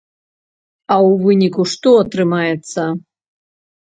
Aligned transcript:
А 0.95 0.95
ў 1.09 1.27
выніку 1.27 1.67
што 1.73 1.89
атрымаецца? 2.07 2.81